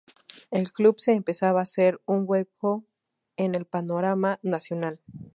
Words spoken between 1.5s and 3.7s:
a hacer un hueco en el